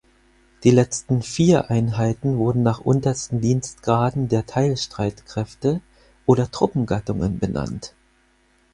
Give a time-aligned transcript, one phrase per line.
[0.63, 5.79] Die letzten vier Einheiten wurden nach untersten Dienstgraden der Teilstreitkräfte
[6.25, 7.93] oder Truppengattungen benannt.